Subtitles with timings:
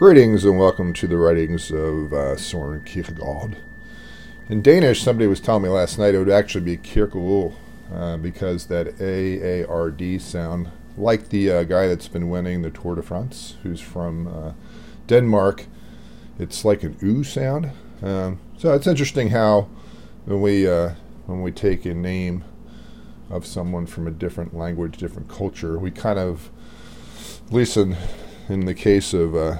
[0.00, 3.58] Greetings and welcome to the writings of uh, Soren Kierkegaard.
[4.48, 7.52] In Danish, somebody was telling me last night it would actually be Kierkegaard
[7.92, 12.62] uh, because that A A R D sound, like the uh, guy that's been winning
[12.62, 14.52] the Tour de France, who's from uh,
[15.06, 15.66] Denmark,
[16.38, 17.70] it's like an oo sound.
[18.02, 19.68] Um, so it's interesting how
[20.24, 20.94] when we uh,
[21.26, 22.42] when we take a name
[23.28, 26.48] of someone from a different language, different culture, we kind of,
[27.46, 27.98] at least in,
[28.48, 29.58] in the case of uh,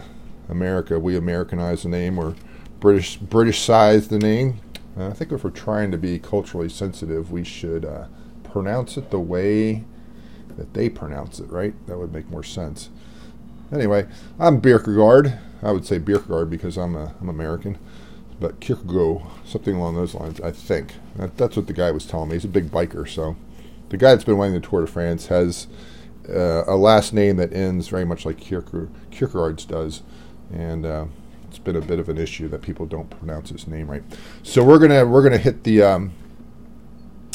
[0.50, 2.34] America, we Americanize the name or
[2.80, 4.60] British British size the name.
[4.98, 8.06] Uh, I think if we're trying to be culturally sensitive, we should uh,
[8.42, 9.84] pronounce it the way
[10.56, 11.50] that they pronounce it.
[11.50, 11.74] Right?
[11.86, 12.90] That would make more sense.
[13.72, 14.08] Anyway,
[14.38, 15.38] I'm Bierkegaard.
[15.62, 17.78] I would say Bierkegaard because I'm a, I'm American,
[18.40, 20.40] but Kierkegaard, something along those lines.
[20.40, 22.36] I think that, that's what the guy was telling me.
[22.36, 23.36] He's a big biker, so
[23.90, 25.68] the guy that's been winning the Tour de France has
[26.28, 30.02] uh, a last name that ends very much like Kierkegaard, Kierkegaard's does
[30.52, 31.06] and uh,
[31.48, 34.02] it's been a bit of an issue that people don't pronounce his name right.
[34.42, 36.12] So we're gonna we're gonna hit the um,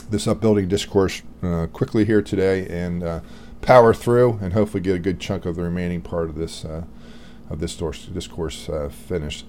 [0.09, 3.19] this upbuilding discourse uh, quickly here today and uh,
[3.61, 6.83] power through, and hopefully get a good chunk of the remaining part of this uh,
[7.49, 9.45] of this discourse uh, finished.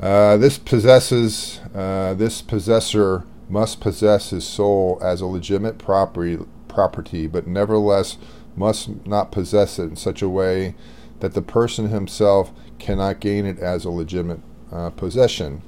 [0.00, 6.38] Uh, this possesses this possessor must possess his soul as a legitimate property
[6.68, 8.16] property, but nevertheless
[8.56, 10.74] must not possess it in such a way
[11.20, 14.40] that the person himself cannot gain it as a legitimate
[14.72, 15.62] uh, possession.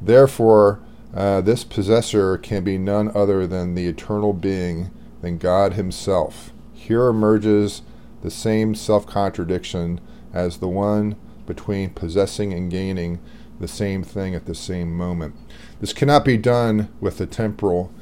[0.00, 0.80] Therefore,
[1.14, 6.52] uh, this possessor can be none other than the eternal being, than God Himself.
[6.72, 7.82] Here emerges
[8.22, 10.00] the same self contradiction
[10.32, 13.20] as the one between possessing and gaining
[13.58, 15.34] the same thing at the same moment.
[15.80, 17.92] This cannot be done with the temporal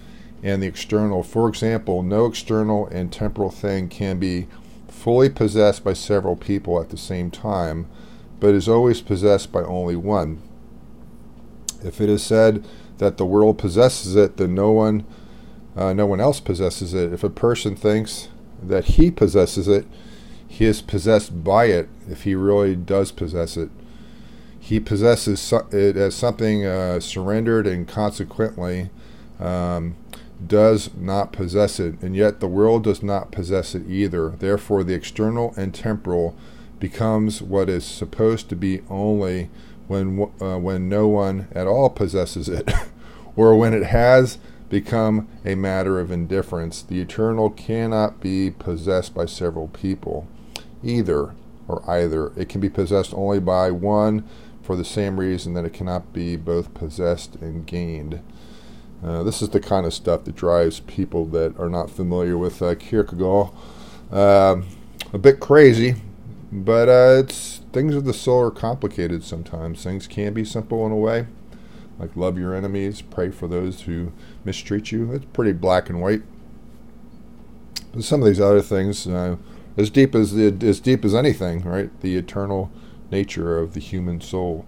[0.42, 1.22] and the external.
[1.22, 4.46] For example, no external and temporal thing can be
[4.98, 7.86] fully possessed by several people at the same time,
[8.40, 10.42] but is always possessed by only one.
[11.84, 12.67] If it is said
[12.98, 15.05] that the world possesses it, then no one,
[15.77, 17.12] uh, no one else possesses it.
[17.12, 18.28] If a person thinks
[18.62, 19.86] that he possesses it,
[20.48, 21.89] he is possessed by it.
[22.11, 23.70] If he really does possess it,
[24.58, 28.90] he possesses it as something uh, surrendered, and consequently
[29.39, 29.94] um,
[30.46, 32.00] does not possess it.
[32.00, 34.30] And yet the world does not possess it either.
[34.30, 36.36] Therefore, the external and temporal
[36.78, 39.50] becomes what is supposed to be only
[39.88, 42.70] when uh, when no one at all possesses it,
[43.36, 44.38] or when it has
[44.68, 46.82] become a matter of indifference.
[46.82, 50.28] The eternal cannot be possessed by several people,
[50.84, 51.34] either
[51.66, 52.32] or either.
[52.36, 54.28] It can be possessed only by one
[54.62, 58.20] for the same reason that it cannot be both possessed and gained.
[59.03, 62.61] Uh, this is the kind of stuff that drives people that are not familiar with
[62.61, 63.51] uh, Kierkegaard
[64.11, 64.61] uh,
[65.13, 65.97] a bit crazy,
[66.51, 69.85] but uh, it's things of the soul are complicated sometimes.
[69.85, 71.27] Things can be simple in a way,
[71.98, 74.13] like love your enemies, pray for those who
[74.45, 75.13] mistreat you.
[75.13, 76.23] It's pretty black and white.
[77.92, 79.36] But some of these other things, uh,
[79.77, 81.89] as deep as the, as deep as anything, right?
[82.01, 82.70] The eternal
[83.11, 84.67] nature of the human soul.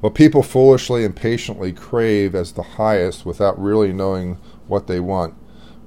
[0.00, 5.34] What people foolishly and patiently crave as the highest without really knowing what they want.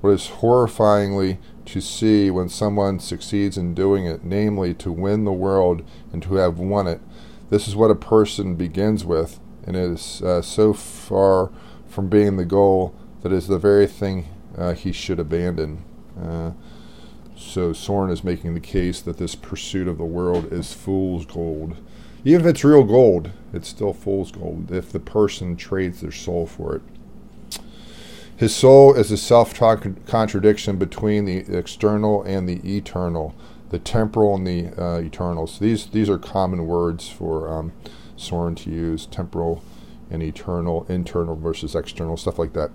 [0.01, 5.31] What is horrifyingly to see when someone succeeds in doing it, namely to win the
[5.31, 5.81] world
[6.11, 7.01] and to have won it.
[7.49, 11.51] This is what a person begins with, and it is uh, so far
[11.87, 15.83] from being the goal that is the very thing uh, he should abandon.
[16.21, 16.51] Uh,
[17.35, 21.77] so Soren is making the case that this pursuit of the world is fool's gold.
[22.25, 26.45] Even if it's real gold, it's still fool's gold if the person trades their soul
[26.45, 26.81] for it.
[28.35, 33.35] His soul is a self contradiction between the external and the eternal,
[33.69, 35.47] the temporal and the uh, eternal.
[35.47, 37.73] So these, these are common words for um,
[38.15, 39.63] Soren to use temporal
[40.09, 42.71] and eternal, internal versus external, stuff like that.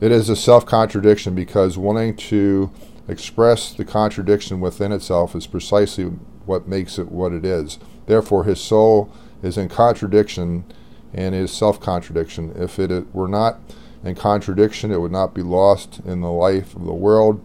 [0.00, 2.70] It is a self contradiction because wanting to
[3.08, 6.04] express the contradiction within itself is precisely
[6.44, 7.78] what makes it what it is.
[8.06, 9.12] Therefore, his soul
[9.42, 10.64] is in contradiction
[11.12, 12.52] and is self contradiction.
[12.56, 13.58] If it were not
[14.04, 17.42] in contradiction, it would not be lost in the life of the world.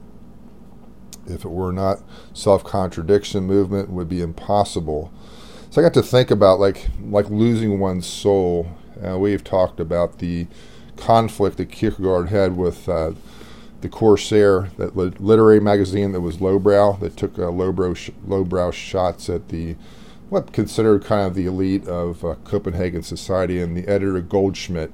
[1.28, 2.00] If it were not
[2.34, 5.12] self contradiction, movement would be impossible.
[5.70, 8.72] So I got to think about like like losing one's soul.
[9.04, 10.48] Uh, we've talked about the
[10.98, 13.14] conflict that Kierkegaard had with uh,
[13.82, 19.30] the Corsair, that literary magazine that was lowbrow, that took uh, lowbrow sh- lowbrow shots
[19.30, 19.76] at the
[20.32, 24.92] what considered kind of the elite of uh, Copenhagen society, and the editor Goldschmidt.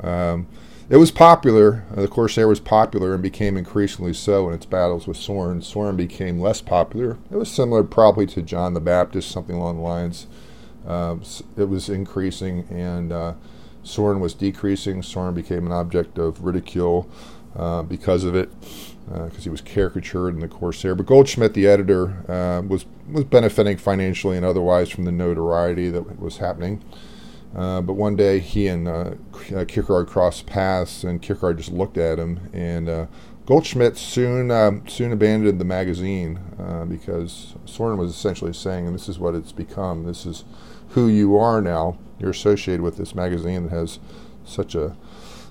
[0.00, 0.46] Um,
[0.90, 1.84] it was popular.
[1.96, 5.62] Uh, the Corsair was popular and became increasingly so in its battles with Soren.
[5.62, 7.16] Soren became less popular.
[7.30, 10.26] It was similar, probably, to John the Baptist, something along the lines
[11.56, 13.34] it was increasing, and uh,
[13.82, 15.02] Soren was decreasing.
[15.02, 17.08] Soren became an object of ridicule
[17.56, 18.50] uh, because of it,
[19.06, 20.94] because uh, he was caricatured in the Corsair.
[20.94, 26.18] But Goldschmidt, the editor, uh, was was benefiting financially and otherwise from the notoriety that
[26.18, 26.82] was happening.
[27.54, 32.18] Uh, but one day he and uh, Kierkegaard crossed paths, and Kierkegaard just looked at
[32.18, 32.40] him.
[32.52, 33.06] And uh,
[33.46, 39.08] Goldschmidt soon um, soon abandoned the magazine uh, because Soren was essentially saying, "And this
[39.08, 40.04] is what it's become.
[40.04, 40.44] This is
[40.90, 41.98] who you are now.
[42.18, 43.98] You're associated with this magazine that has
[44.44, 44.96] such a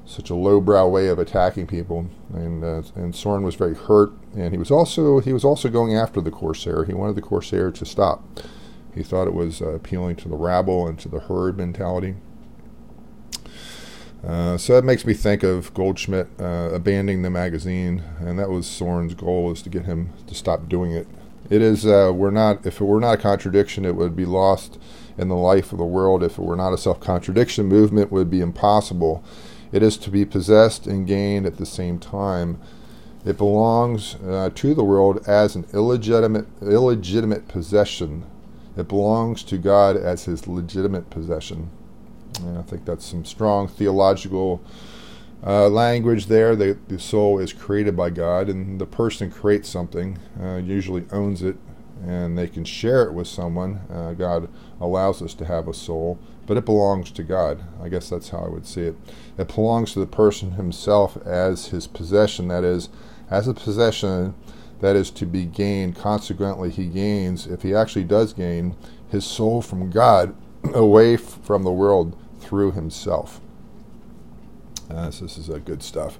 [0.06, 4.52] such a lowbrow way of attacking people." And uh, and Soren was very hurt, and
[4.52, 6.86] he was also he was also going after the Corsair.
[6.86, 8.24] He wanted the Corsair to stop.
[8.94, 12.16] He thought it was uh, appealing to the rabble and to the herd mentality.
[14.26, 18.66] Uh, so that makes me think of Goldschmidt uh, abandoning the magazine, and that was
[18.66, 21.08] Soren's goal is to get him to stop doing it.
[21.50, 24.80] It is uh, we're not if it were not a contradiction, it would be lost
[25.18, 26.24] in the life of the world.
[26.24, 29.24] If it were not a self-contradiction, movement would be impossible.
[29.74, 32.62] It is to be possessed and gained at the same time.
[33.26, 38.24] It belongs uh, to the world as an illegitimate illegitimate possession
[38.76, 41.70] it belongs to God as his legitimate possession.
[42.42, 44.62] And I think that's some strong theological
[45.46, 46.56] uh, language there.
[46.56, 51.44] The, the soul is created by God, and the person creates something, uh, usually owns
[51.44, 51.58] it,
[52.04, 53.82] and they can share it with someone.
[53.92, 54.50] Uh, God
[54.82, 57.64] allows us to have a soul, but it belongs to God.
[57.82, 58.96] I guess that's how I would see it.
[59.38, 62.90] It belongs to the person himself as his possession, that is,
[63.30, 64.36] as a possession
[64.82, 65.96] that is to be gained.
[65.96, 68.76] Consequently, he gains, if he actually does gain,
[69.10, 70.36] his soul from God
[70.74, 73.40] away from the world through himself.
[74.90, 76.20] Uh, so this is uh, good stuff.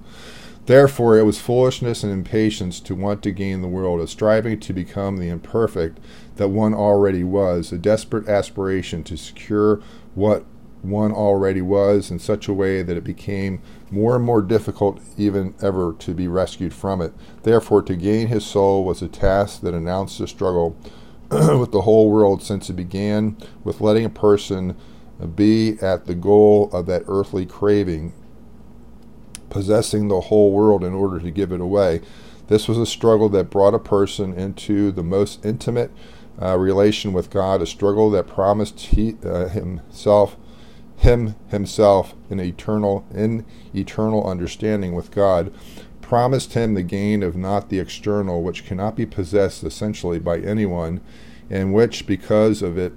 [0.66, 4.72] Therefore, it was foolishness and impatience to want to gain the world, a striving to
[4.72, 5.98] become the imperfect
[6.36, 9.82] that one already was, a desperate aspiration to secure
[10.14, 10.44] what
[10.84, 15.54] one already was in such a way that it became more and more difficult even
[15.62, 17.12] ever to be rescued from it.
[17.42, 20.76] Therefore, to gain his soul was a task that announced a struggle
[21.30, 24.76] with the whole world since it began with letting a person
[25.34, 28.12] be at the goal of that earthly craving,
[29.48, 32.00] possessing the whole world in order to give it away.
[32.48, 35.90] This was a struggle that brought a person into the most intimate
[36.40, 40.36] uh, relation with God, a struggle that promised he, uh, himself
[40.96, 43.44] him himself in eternal in
[43.74, 45.52] eternal understanding with God,
[46.00, 51.00] promised him the gain of not the external, which cannot be possessed essentially by anyone,
[51.50, 52.92] and which because of it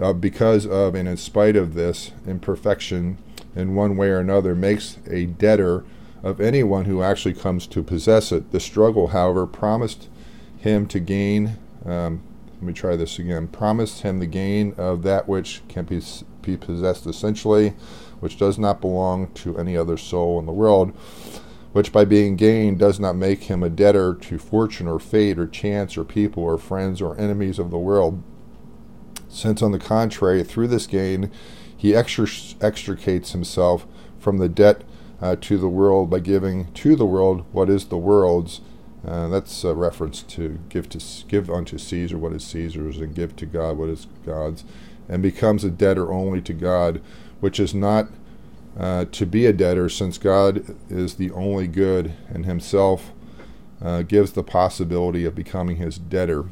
[0.00, 3.18] uh, because of and in spite of this imperfection
[3.54, 5.84] in one way or another makes a debtor
[6.22, 8.50] of anyone who actually comes to possess it.
[8.50, 10.08] The struggle, however, promised
[10.58, 12.22] him to gain um,
[12.64, 13.46] let me try this again.
[13.46, 16.00] Promised him the gain of that which can be
[16.40, 17.74] be possessed essentially,
[18.20, 20.94] which does not belong to any other soul in the world,
[21.72, 25.46] which by being gained does not make him a debtor to fortune or fate or
[25.46, 28.22] chance or people or friends or enemies of the world.
[29.28, 31.30] Since, on the contrary, through this gain,
[31.76, 33.86] he extricates himself
[34.18, 34.84] from the debt
[35.20, 38.62] uh, to the world by giving to the world what is the world's.
[39.06, 43.36] Uh, that's a reference to give to give unto Caesar what is Caesar's, and give
[43.36, 44.64] to God what is God's
[45.08, 47.02] and becomes a debtor only to God,
[47.40, 48.08] which is not
[48.78, 53.12] uh, to be a debtor, since God is the only good and Himself
[53.82, 56.46] uh, gives the possibility of becoming His debtor.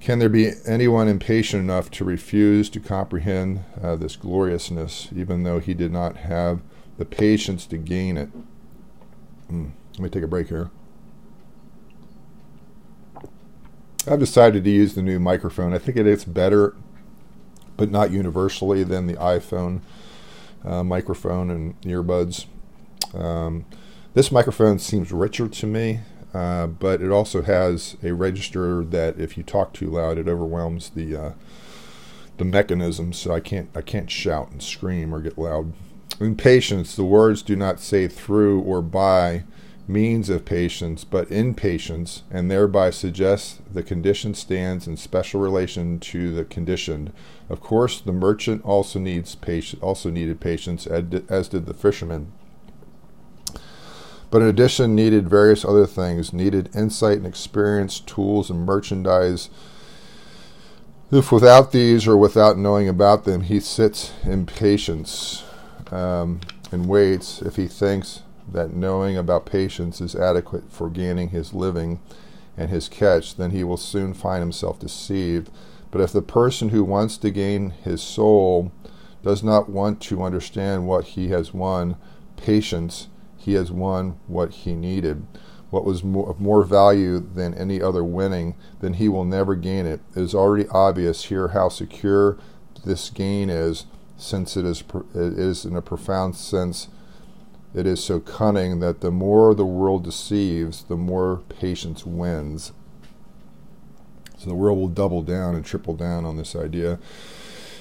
[0.00, 5.58] Can there be anyone impatient enough to refuse to comprehend uh, this gloriousness, even though
[5.58, 6.62] he did not have
[6.96, 8.30] the patience to gain it?
[9.52, 9.72] Mm.
[9.92, 10.70] Let me take a break here.
[14.06, 15.74] I've decided to use the new microphone.
[15.74, 16.74] I think it is better,
[17.76, 19.82] but not universally, than the iPhone
[20.64, 22.46] uh, microphone and earbuds.
[23.14, 23.66] Um,
[24.14, 26.00] this microphone seems richer to me,
[26.32, 30.90] uh, but it also has a register that if you talk too loud, it overwhelms
[30.90, 31.32] the uh,
[32.38, 33.12] the mechanism.
[33.12, 35.72] So I can't I can't shout and scream or get loud.
[36.18, 39.44] In patience, the words do not say through or by
[39.90, 45.98] means of patience, but in patience, and thereby suggests the condition stands in special relation
[45.98, 47.12] to the conditioned.
[47.48, 52.32] Of course, the merchant also needs patience, also needed patience, as did the fisherman.
[54.30, 59.50] But in addition, needed various other things, needed insight and experience, tools and merchandise.
[61.10, 65.42] If without these or without knowing about them, he sits in patience
[65.90, 71.52] um, and waits, if he thinks that knowing about patience is adequate for gaining his
[71.52, 72.00] living
[72.56, 75.50] and his catch, then he will soon find himself deceived.
[75.90, 78.72] But if the person who wants to gain his soul
[79.22, 81.96] does not want to understand what he has won,
[82.36, 85.26] patience, he has won what he needed.
[85.70, 89.86] What was more, of more value than any other winning, then he will never gain
[89.86, 90.00] it.
[90.16, 92.38] It is already obvious here how secure
[92.84, 94.82] this gain is, since it is,
[95.14, 96.88] it is in a profound sense
[97.74, 102.72] it is so cunning that the more the world deceives, the more patience wins.
[104.38, 106.98] So the world will double down and triple down on this idea.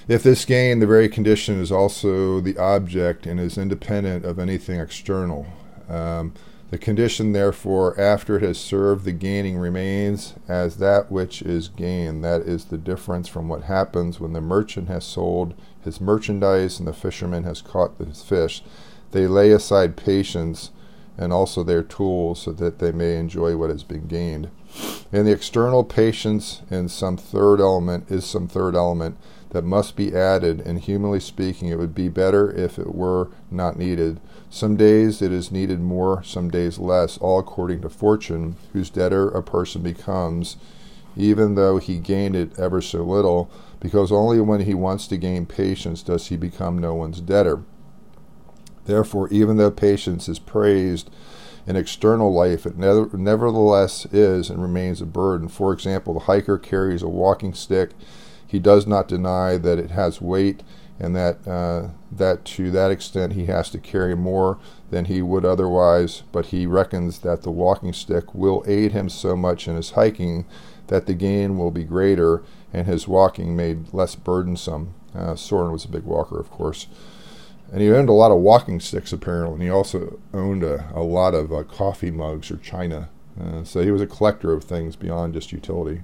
[0.07, 4.79] If this gain, the very condition, is also the object and is independent of anything
[4.79, 5.47] external.
[5.87, 6.33] Um,
[6.71, 12.23] the condition, therefore, after it has served the gaining, remains as that which is gained.
[12.23, 16.87] That is the difference from what happens when the merchant has sold his merchandise and
[16.87, 18.61] the fisherman has caught his fish.
[19.11, 20.71] They lay aside patience
[21.17, 24.49] and also their tools so that they may enjoy what has been gained.
[25.11, 29.17] And the external patience and some third element is some third element
[29.49, 33.79] that must be added, and humanly speaking, it would be better if it were not
[33.79, 34.19] needed.
[34.51, 39.29] Some days it is needed more, some days less, all according to fortune, whose debtor
[39.29, 40.57] a person becomes,
[41.17, 43.49] even though he gained it ever so little,
[43.79, 47.63] because only when he wants to gain patience does he become no one's debtor.
[48.89, 51.11] Therefore, even though patience is praised
[51.67, 55.47] in external life, it nevertheless is and remains a burden.
[55.47, 57.91] For example, the hiker carries a walking stick.
[58.47, 60.63] He does not deny that it has weight
[60.99, 64.57] and that uh, that to that extent he has to carry more
[64.89, 69.35] than he would otherwise, but he reckons that the walking stick will aid him so
[69.35, 70.45] much in his hiking
[70.87, 72.41] that the gain will be greater
[72.73, 74.95] and his walking made less burdensome.
[75.13, 76.87] Uh, Soren was a big walker, of course.
[77.71, 79.55] And he owned a lot of walking sticks, apparently.
[79.55, 83.09] And he also owned a, a lot of uh, coffee mugs or china.
[83.39, 86.01] Uh, so he was a collector of things beyond just utility.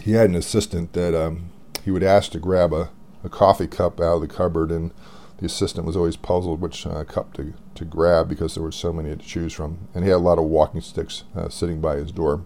[0.00, 1.50] He had an assistant that um,
[1.84, 2.90] he would ask to grab a,
[3.22, 4.90] a coffee cup out of the cupboard, and
[5.38, 8.92] the assistant was always puzzled which uh, cup to, to grab because there were so
[8.92, 9.88] many to choose from.
[9.94, 12.42] And he had a lot of walking sticks uh, sitting by his door.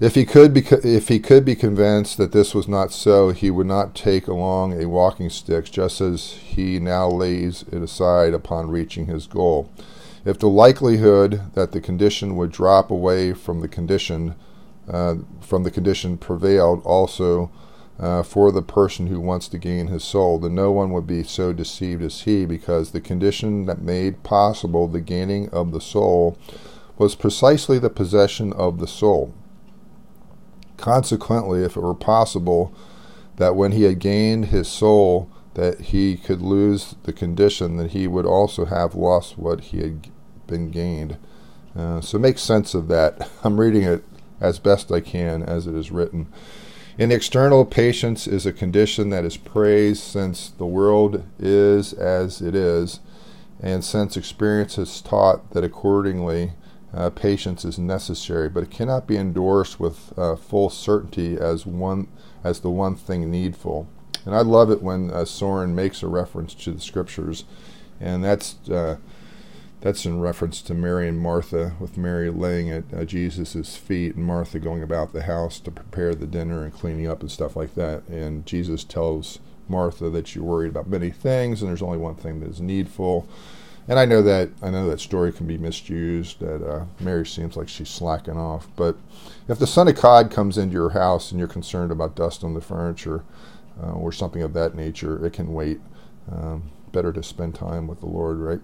[0.00, 3.50] If he could be, if he could be convinced that this was not so, he
[3.50, 8.70] would not take along a walking stick, just as he now lays it aside upon
[8.70, 9.72] reaching his goal.
[10.24, 14.36] If the likelihood that the condition would drop away from the condition,
[14.88, 17.50] uh, from the condition prevailed also
[17.98, 21.24] uh, for the person who wants to gain his soul, then no one would be
[21.24, 26.38] so deceived as he, because the condition that made possible the gaining of the soul
[26.98, 29.34] was precisely the possession of the soul.
[30.78, 32.72] Consequently, if it were possible
[33.36, 38.06] that when he had gained his soul, that he could lose the condition, that he
[38.06, 40.08] would also have lost what he had
[40.46, 41.18] been gained.
[41.76, 43.28] Uh, so make sense of that.
[43.44, 44.04] I'm reading it
[44.40, 46.28] as best I can as it is written.
[46.96, 52.56] In external, patience is a condition that is praised since the world is as it
[52.56, 53.00] is,
[53.60, 56.52] and since experience has taught that accordingly
[56.94, 62.08] uh, patience is necessary, but it cannot be endorsed with uh, full certainty as one
[62.42, 63.88] as the one thing needful.
[64.24, 67.44] And I love it when uh, Soren makes a reference to the scriptures,
[68.00, 68.96] and that's uh,
[69.80, 74.24] that's in reference to Mary and Martha, with Mary laying at uh, Jesus' feet and
[74.24, 77.74] Martha going about the house to prepare the dinner and cleaning up and stuff like
[77.74, 78.06] that.
[78.08, 82.40] And Jesus tells Martha that you're worried about many things, and there's only one thing
[82.40, 83.28] that is needful.
[83.88, 86.40] And I know that I know that story can be misused.
[86.40, 88.68] That uh, Mary seems like she's slacking off.
[88.76, 88.96] But
[89.48, 92.52] if the son of God comes into your house and you're concerned about dust on
[92.52, 93.24] the furniture
[93.82, 95.80] uh, or something of that nature, it can wait.
[96.30, 98.60] Um, better to spend time with the Lord, right?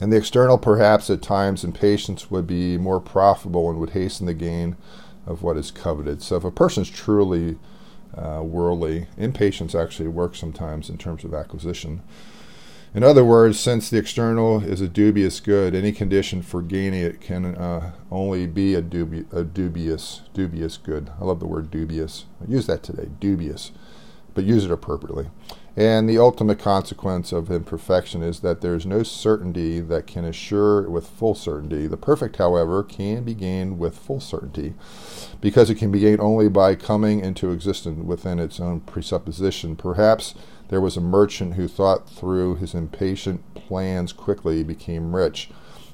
[0.00, 4.34] And the external, perhaps at times, impatience would be more profitable and would hasten the
[4.34, 4.76] gain
[5.26, 6.22] of what is coveted.
[6.22, 7.58] So if a person's truly
[8.16, 12.02] uh, worldly, impatience actually works sometimes in terms of acquisition.
[12.94, 17.20] In other words, since the external is a dubious good, any condition for gaining it
[17.20, 21.10] can uh, only be a, dubi- a dubious dubious good.
[21.20, 22.26] I love the word dubious.
[22.40, 23.72] I use that today, dubious,
[24.32, 25.28] but use it appropriately.
[25.76, 30.88] And the ultimate consequence of imperfection is that there is no certainty that can assure
[30.88, 31.88] with full certainty.
[31.88, 34.74] The perfect, however, can be gained with full certainty,
[35.40, 39.74] because it can be gained only by coming into existence within its own presupposition.
[39.74, 40.36] Perhaps
[40.68, 45.50] there was a merchant who thought through his impatient plans quickly became rich,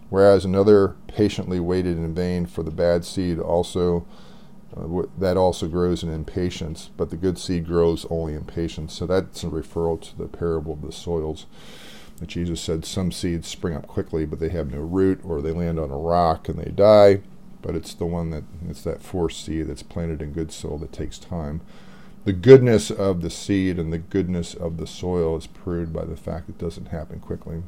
[0.08, 4.06] whereas another patiently waited in vain for the bad seed also
[4.76, 8.94] uh, that also grows in impatience, but the good seed grows only in patience.
[8.94, 11.46] So that's a referral to the parable of the soils.
[12.18, 15.52] That Jesus said some seeds spring up quickly, but they have no root, or they
[15.52, 17.22] land on a rock and they die.
[17.62, 20.92] but it's the one that it's that force seed that's planted in good soil that
[20.92, 21.60] takes time.
[22.24, 26.16] The goodness of the seed and the goodness of the soil is proved by the
[26.16, 27.62] fact it doesn't happen quickly.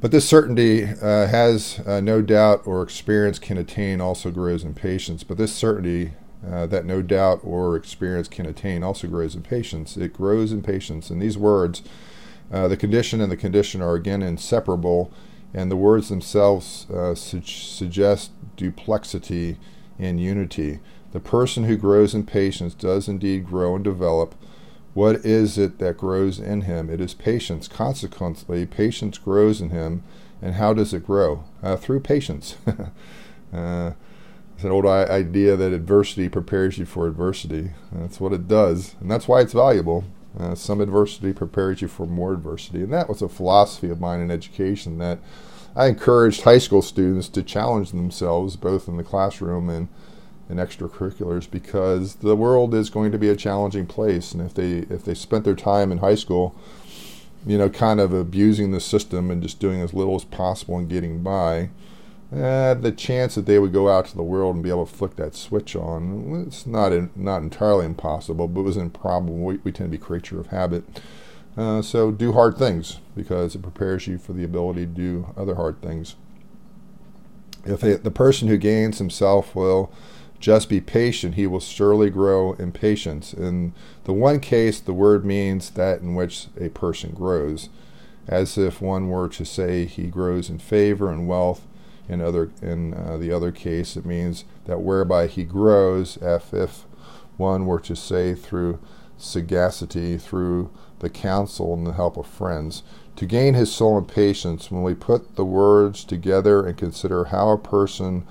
[0.00, 4.74] But this certainty uh, has uh, no doubt or experience can attain also grows in
[4.74, 5.24] patience.
[5.24, 6.12] But this certainty
[6.50, 9.96] uh, that no doubt or experience can attain also grows in patience.
[9.96, 11.10] It grows in patience.
[11.10, 11.82] And these words,
[12.52, 15.12] uh, the condition and the condition are again inseparable,
[15.54, 19.56] and the words themselves uh, su- suggest duplexity
[19.98, 20.80] and unity.
[21.14, 24.34] The person who grows in patience does indeed grow and develop.
[24.94, 26.90] What is it that grows in him?
[26.90, 27.68] It is patience.
[27.68, 30.02] Consequently, patience grows in him.
[30.42, 31.44] And how does it grow?
[31.62, 32.56] Uh, through patience.
[33.52, 33.92] uh,
[34.54, 37.70] it's an old idea that adversity prepares you for adversity.
[37.92, 40.04] That's what it does, and that's why it's valuable.
[40.38, 44.20] Uh, some adversity prepares you for more adversity, and that was a philosophy of mine
[44.20, 45.20] in education that
[45.76, 49.88] I encouraged high school students to challenge themselves both in the classroom and
[50.48, 54.94] in extracurriculars because the world is going to be a challenging place, and if they
[54.94, 56.54] if they spent their time in high school,
[57.46, 60.88] you know, kind of abusing the system and just doing as little as possible and
[60.88, 61.70] getting by
[62.34, 64.92] uh, the chance that they would go out to the world and be able to
[64.92, 69.36] flick that switch on, it's not in, not entirely impossible, but it was improbable.
[69.36, 70.84] We, we tend to be creature of habit.
[71.56, 75.54] Uh, so do hard things because it prepares you for the ability to do other
[75.54, 76.16] hard things.
[77.64, 79.92] If the person who gains himself will
[80.44, 83.32] just be patient, he will surely grow in patience.
[83.32, 83.72] In
[84.04, 87.70] the one case, the word means that in which a person grows,
[88.28, 91.66] as if one were to say he grows in favor and wealth
[92.10, 96.84] in other in uh, the other case, it means that whereby he grows, if, if
[97.38, 98.78] one were to say through
[99.16, 102.82] sagacity, through the counsel and the help of friends,
[103.16, 107.48] to gain his soul in patience, when we put the words together and consider how
[107.48, 108.26] a person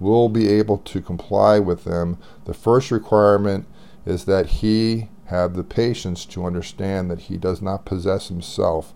[0.00, 3.66] will be able to comply with them, the first requirement
[4.06, 8.94] is that he have the patience to understand that he does not possess himself,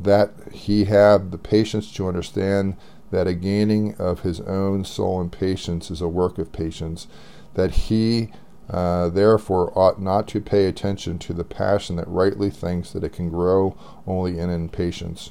[0.00, 2.76] that he have the patience to understand
[3.10, 7.06] that a gaining of his own soul in patience is a work of patience,
[7.54, 8.30] that he
[8.70, 13.12] uh, therefore ought not to pay attention to the passion that rightly thinks that it
[13.12, 15.30] can grow only in impatience.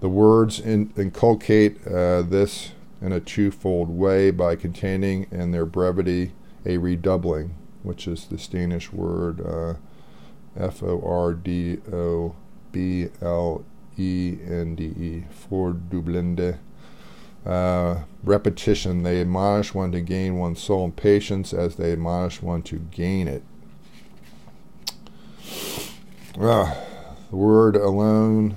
[0.00, 2.72] The words in, inculcate uh, this
[3.04, 6.32] in a twofold way by containing in their brevity
[6.64, 9.74] a redoubling, which is the Danish word uh,
[10.58, 12.34] F O R D O
[12.72, 13.62] B L
[13.98, 16.58] E N D E, fordublende.
[17.44, 22.62] Uh, repetition, they admonish one to gain one's soul in patience as they admonish one
[22.62, 23.42] to gain it.
[26.40, 26.74] Uh,
[27.28, 28.56] the word alone,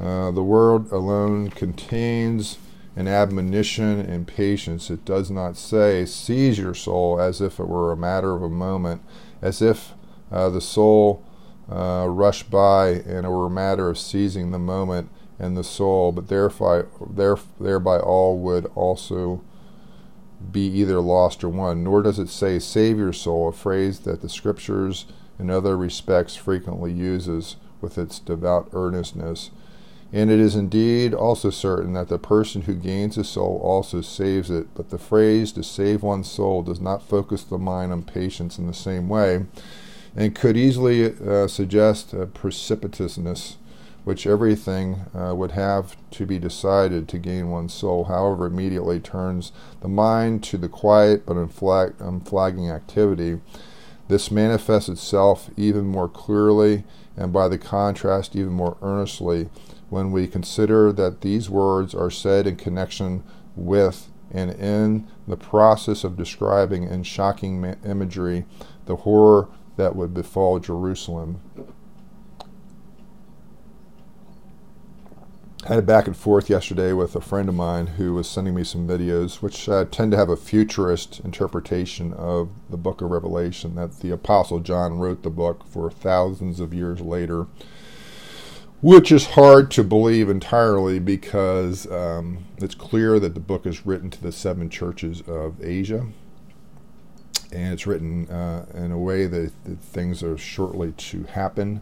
[0.00, 2.58] uh, the word alone contains
[2.98, 4.90] an admonition and patience.
[4.90, 8.48] It does not say, seize your soul as if it were a matter of a
[8.48, 9.02] moment,
[9.40, 9.92] as if
[10.32, 11.24] uh, the soul
[11.70, 16.10] uh, rush by and it were a matter of seizing the moment and the soul,
[16.10, 16.82] but thereby,
[17.60, 19.44] thereby all would also
[20.50, 21.84] be either lost or won.
[21.84, 25.06] Nor does it say, save your soul, a phrase that the scriptures
[25.38, 29.52] in other respects frequently uses with its devout earnestness.
[30.12, 34.50] And it is indeed also certain that the person who gains his soul also saves
[34.50, 38.58] it, but the phrase to save one's soul does not focus the mind on patience
[38.58, 39.44] in the same way
[40.16, 43.56] and could easily uh, suggest a precipitousness
[44.04, 49.52] which everything uh, would have to be decided to gain one's soul, however, immediately turns
[49.80, 53.38] the mind to the quiet but unflag- unflagging activity.
[54.08, 56.84] This manifests itself even more clearly
[57.16, 59.50] and by the contrast even more earnestly
[59.88, 63.22] when we consider that these words are said in connection
[63.56, 68.44] with and in the process of describing in shocking ma- imagery
[68.86, 71.40] the horror that would befall Jerusalem.
[75.64, 78.54] I had a back and forth yesterday with a friend of mine who was sending
[78.54, 83.10] me some videos, which uh, tend to have a futurist interpretation of the book of
[83.10, 87.48] Revelation, that the Apostle John wrote the book for thousands of years later,
[88.80, 94.10] which is hard to believe entirely because um, it's clear that the book is written
[94.10, 96.06] to the seven churches of Asia
[97.52, 101.80] and it's written uh, in a way that, that, things are shortly to happen.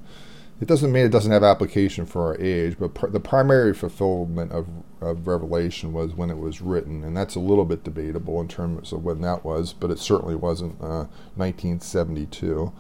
[0.61, 4.52] It doesn't mean it doesn't have application for our age, but pr- the primary fulfillment
[4.52, 4.66] of,
[5.00, 8.92] of Revelation was when it was written, and that's a little bit debatable in terms
[8.92, 12.72] of when that was, but it certainly wasn't uh, 1972.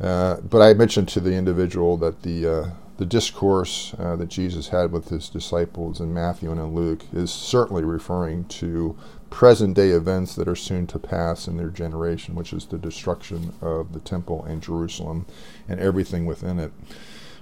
[0.00, 4.68] Uh, but I mentioned to the individual that the uh, the discourse uh, that Jesus
[4.68, 8.94] had with his disciples in Matthew and in Luke is certainly referring to
[9.30, 13.54] present day events that are soon to pass in their generation, which is the destruction
[13.62, 15.24] of the temple and Jerusalem
[15.66, 16.72] and everything within it.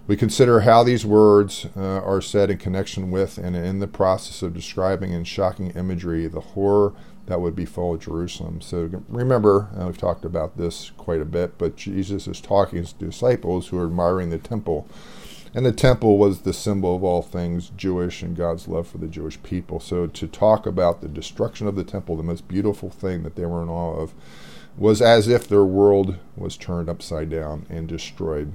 [0.07, 4.43] We consider how these words uh, are said in connection with and in the process
[4.43, 6.95] of describing in shocking imagery the horror
[7.27, 8.61] that would befall Jerusalem.
[8.61, 12.83] So remember, uh, we've talked about this quite a bit, but Jesus is talking to
[12.83, 14.87] his disciples who are admiring the temple
[15.55, 19.07] and the temple was the symbol of all things Jewish and God's love for the
[19.09, 19.81] Jewish people.
[19.81, 23.47] So to talk about the destruction of the temple, the most beautiful thing that they
[23.47, 24.13] were in awe of,
[24.77, 28.53] was as if their world was turned upside down and destroyed.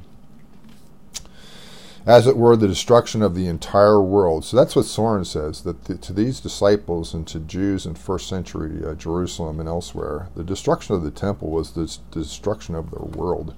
[2.05, 4.43] As it were, the destruction of the entire world.
[4.43, 8.27] So that's what Soren says, that the, to these disciples and to Jews in first
[8.27, 13.05] century uh, Jerusalem and elsewhere, the destruction of the temple was the destruction of their
[13.05, 13.55] world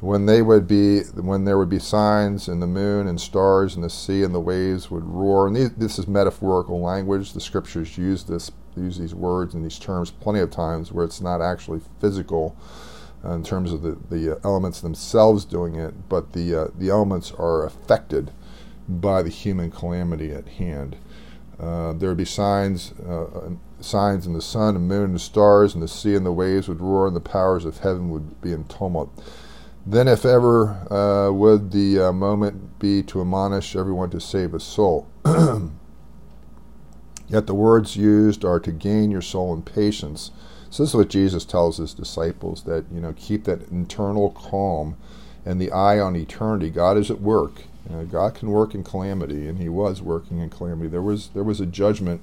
[0.00, 3.84] when they would be when there would be signs in the moon and stars and
[3.84, 7.32] the sea and the waves would roar and these, this is metaphorical language.
[7.32, 11.20] The scriptures use this use these words and these terms plenty of times where it's
[11.20, 12.56] not actually physical
[13.24, 16.88] uh, in terms of the, the uh, elements themselves doing it but the uh, the
[16.88, 18.30] elements are affected
[18.88, 20.96] by the human calamity at hand.
[21.58, 25.82] Uh, there would be signs uh, signs in the sun and moon and stars and
[25.82, 28.64] the sea and the waves would roar and the powers of heaven would be in
[28.64, 29.12] tumult
[29.86, 34.60] then, if ever, uh, would the uh, moment be to admonish everyone to save a
[34.60, 35.06] soul.
[37.28, 40.32] Yet the words used are to gain your soul in patience.
[40.68, 44.96] So this is what Jesus tells his disciples that you know keep that internal calm
[45.44, 46.70] and the eye on eternity.
[46.70, 47.62] God is at work.
[47.88, 50.88] You know, God can work in calamity, and He was working in calamity.
[50.88, 52.20] There was there was a judgment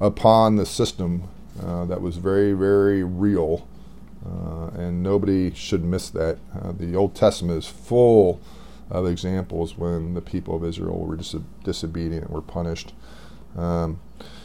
[0.00, 1.28] upon the system
[1.62, 3.66] uh, that was very very real
[4.26, 6.38] uh, and nobody should miss that.
[6.54, 8.40] Uh, the Old Testament is full
[8.90, 12.92] of examples when the people of Israel were dis- disobedient and were punished.
[13.56, 14.00] Um,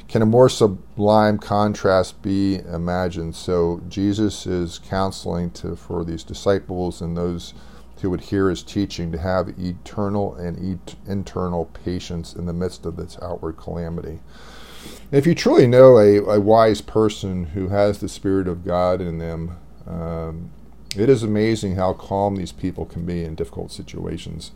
[0.07, 3.35] can a more sublime contrast be imagined?
[3.35, 7.53] So Jesus is counseling to for these disciples and those
[8.01, 12.85] who would hear his teaching to have eternal and et- internal patience in the midst
[12.85, 14.19] of this outward calamity.
[15.11, 19.19] If you truly know a, a wise person who has the Spirit of God in
[19.19, 20.51] them, um,
[20.95, 24.51] it is amazing how calm these people can be in difficult situations.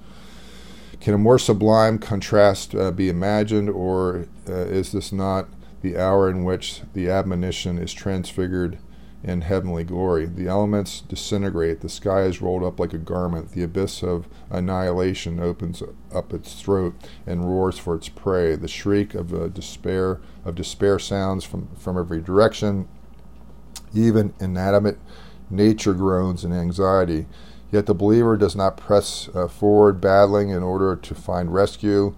[0.99, 5.47] Can a more sublime contrast uh, be imagined, or uh, is this not
[5.81, 8.77] the hour in which the admonition is transfigured
[9.23, 10.25] in heavenly glory?
[10.25, 15.39] The elements disintegrate, the sky is rolled up like a garment, the abyss of annihilation
[15.39, 15.83] opens
[16.13, 18.55] up its throat and roars for its prey.
[18.55, 22.87] The shriek of uh, despair of despair sounds from, from every direction.
[23.95, 24.99] Even inanimate
[25.49, 27.25] nature groans in anxiety.
[27.71, 32.15] Yet the believer does not press uh, forward battling in order to find rescue.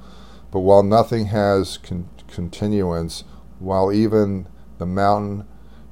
[0.51, 3.23] But while nothing has con- continuance,
[3.59, 5.47] while even the mountain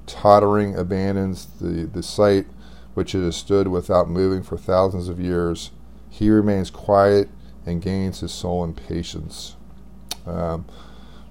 [0.05, 2.47] tottering abandons the, the site
[2.93, 5.71] which it has stood without moving for thousands of years,
[6.09, 7.29] he remains quiet
[7.65, 9.55] and gains his soul in patience.
[10.25, 10.65] Um,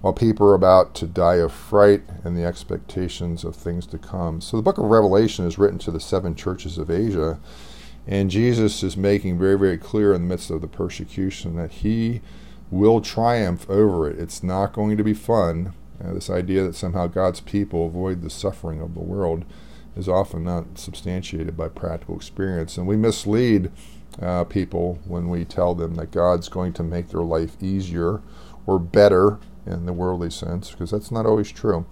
[0.05, 4.39] while people are about to die of fright and the expectations of things to come.
[4.39, 7.41] So the book of Revelation is written to the seven churches of Asia,
[8.07, 12.21] and Jesus is making very, very clear in the midst of the persecution that he
[12.71, 14.19] will triumph over it.
[14.19, 15.73] It's not going to be fun.
[15.99, 19.47] Uh, this idea that somehow God's people avoid the suffering of the world
[19.97, 22.77] is often not substantiated by practical experience.
[22.77, 23.73] And we mislead
[24.21, 28.21] uh, people when we tell them that God's going to make their life easier
[28.67, 31.87] or better in the worldly sense, because that's not always true.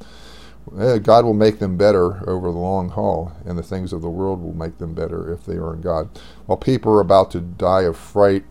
[0.79, 4.11] Eh, God will make them better over the long haul, and the things of the
[4.11, 6.09] world will make them better if they are in God.
[6.47, 8.45] While people are about to die of fright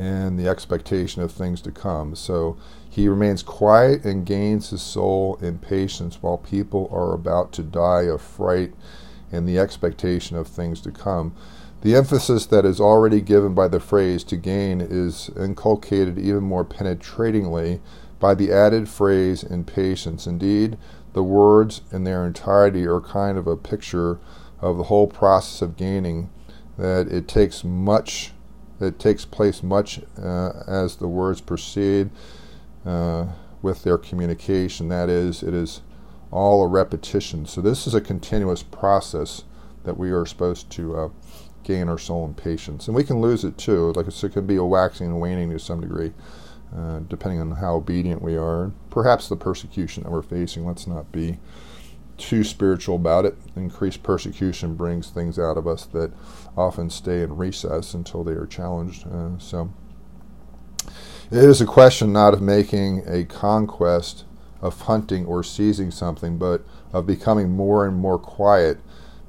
[0.00, 2.16] and the expectation of things to come.
[2.16, 2.56] So
[2.88, 8.04] he remains quiet and gains his soul in patience while people are about to die
[8.04, 8.72] of fright
[9.30, 11.36] and the expectation of things to come.
[11.82, 16.64] The emphasis that is already given by the phrase to gain is inculcated even more
[16.64, 17.80] penetratingly
[18.18, 20.26] by the added phrase in patience.
[20.26, 20.76] Indeed,
[21.14, 24.18] the words in their entirety are kind of a picture
[24.60, 26.28] of the whole process of gaining,
[26.76, 28.32] that it takes much,
[28.78, 32.10] it takes place much uh, as the words proceed
[32.84, 33.26] uh,
[33.62, 34.88] with their communication.
[34.88, 35.80] That is, it is
[36.30, 37.46] all a repetition.
[37.46, 39.44] So this is a continuous process
[39.84, 41.08] that we are supposed to uh,
[41.70, 42.88] gain our soul in patience.
[42.88, 43.92] And we can lose it too.
[43.92, 46.12] Like it can be a waxing and waning to some degree,
[46.76, 48.72] uh, depending on how obedient we are.
[48.90, 51.38] Perhaps the persecution that we're facing, let's not be
[52.18, 53.36] too spiritual about it.
[53.54, 56.12] Increased persecution brings things out of us that
[56.56, 59.06] often stay in recess until they are challenged.
[59.06, 59.72] Uh, so
[61.30, 64.24] it is a question not of making a conquest
[64.60, 68.78] of hunting or seizing something, but of becoming more and more quiet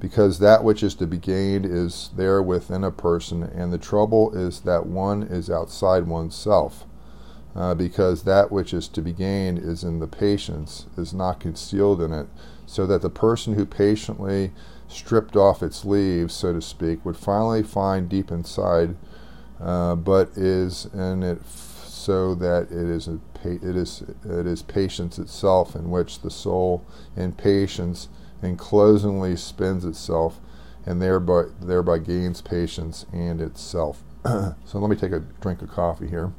[0.02, 4.36] because that which is to be gained is there within a person, and the trouble
[4.36, 6.86] is that one is outside oneself.
[7.56, 12.02] Uh, because that which is to be gained is in the patience, is not concealed
[12.02, 12.26] in it,
[12.66, 14.52] so that the person who patiently
[14.88, 18.96] stripped off its leaves, so to speak, would finally find deep inside,
[19.60, 24.64] uh, but is in it f- so that it is a it is it is
[24.64, 26.84] patience itself in which the soul
[27.16, 28.08] in patience
[28.42, 30.40] enclosingly spins itself,
[30.86, 34.04] and thereby thereby gains patience and itself.
[34.26, 36.32] so let me take a drink of coffee here.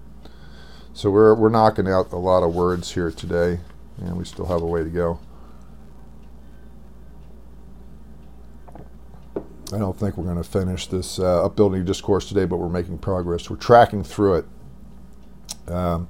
[0.94, 3.60] So we're we're knocking out a lot of words here today,
[3.98, 5.18] and we still have a way to go.
[9.72, 12.98] I don't think we're going to finish this uh, upbuilding discourse today, but we're making
[12.98, 13.48] progress.
[13.48, 14.44] We're tracking through it.
[15.66, 16.08] Um,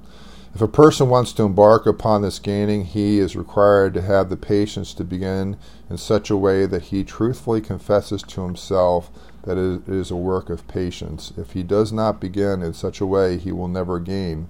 [0.53, 4.37] if a person wants to embark upon this gaining, he is required to have the
[4.37, 5.57] patience to begin
[5.89, 9.09] in such a way that he truthfully confesses to himself
[9.43, 11.33] that it is a work of patience.
[11.37, 14.47] If he does not begin in such a way, he will never gain,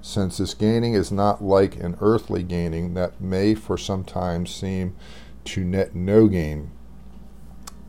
[0.00, 4.96] since this gaining is not like an earthly gaining that may for some time seem
[5.44, 6.70] to net no gain.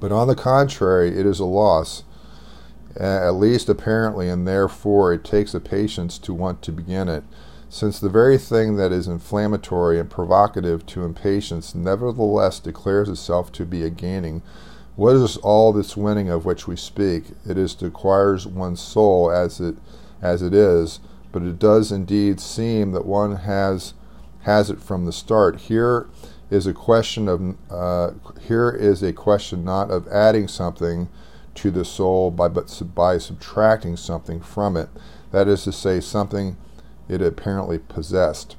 [0.01, 2.03] But on the contrary, it is a loss,
[2.99, 7.23] at least apparently, and therefore it takes a patience to want to begin it,
[7.73, 13.65] since the very thing that is inflammatory and provocative to impatience nevertheless declares itself to
[13.65, 14.43] be a gaining.
[14.95, 17.31] What is all this winning of which we speak?
[17.49, 19.75] It is to acquire one's soul as it
[20.21, 20.99] as it is,
[21.31, 23.95] but it does indeed seem that one has
[24.41, 25.61] has it from the start.
[25.61, 26.07] Here
[26.51, 31.09] is a question of uh, here is a question not of adding something
[31.55, 34.89] to the soul by but by subtracting something from it.
[35.31, 36.55] That is to say, something
[37.21, 38.55] it apparently possessed.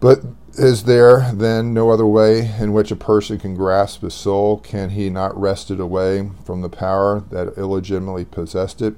[0.00, 0.20] But
[0.58, 4.58] is there then no other way in which a person can grasp his soul?
[4.58, 8.94] Can he not wrest it away from the power that illegitimately possessed it?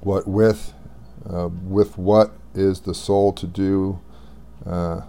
[0.00, 0.72] What with
[1.28, 4.00] uh, with what is the soul to do?
[4.64, 5.02] Uh,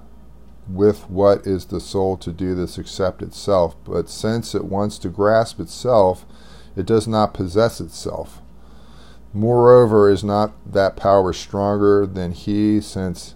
[0.67, 3.75] with what is the soul to do this except itself?
[3.85, 6.25] But since it wants to grasp itself,
[6.75, 8.41] it does not possess itself.
[9.37, 13.35] Moreover, is not that power stronger than he, since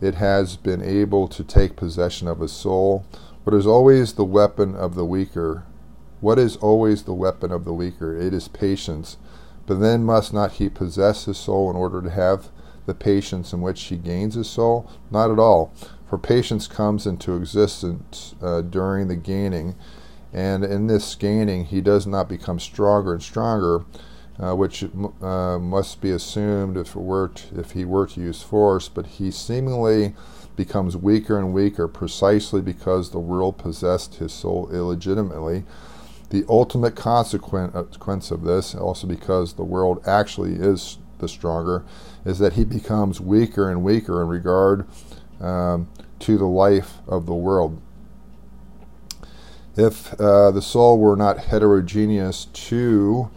[0.00, 3.06] it has been able to take possession of his soul?
[3.44, 5.62] What is always the weapon of the weaker?
[6.20, 8.16] What is always the weapon of the weaker?
[8.16, 9.16] It is patience.
[9.64, 12.48] But then must not he possess his soul in order to have
[12.86, 14.90] the patience in which he gains his soul?
[15.08, 15.72] Not at all.
[16.10, 19.76] For patience comes into existence uh, during the gaining,
[20.32, 23.84] and in this gaining, he does not become stronger and stronger,
[24.40, 24.84] uh, which
[25.20, 29.30] uh, must be assumed if, were to, if he were to use force, but he
[29.30, 30.14] seemingly
[30.56, 35.64] becomes weaker and weaker precisely because the world possessed his soul illegitimately.
[36.30, 41.84] The ultimate consequence of this, also because the world actually is the stronger,
[42.24, 44.86] is that he becomes weaker and weaker in regard
[45.40, 45.88] um,
[46.20, 47.80] to the life of the world.
[49.76, 53.30] If uh, the soul were not heterogeneous to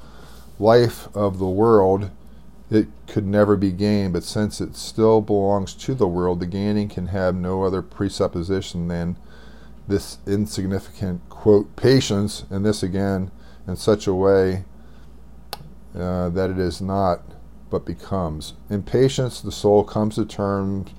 [0.59, 2.11] life of the world,
[2.69, 6.89] it could never be gained, but since it still belongs to the world, the gaining
[6.89, 9.17] can have no other presupposition than
[9.87, 13.29] this insignificant, quote, patience, and this again
[13.67, 14.65] in such a way
[15.95, 17.21] uh, that it is not,
[17.69, 18.53] but becomes.
[18.69, 20.91] In patience, the soul comes to terms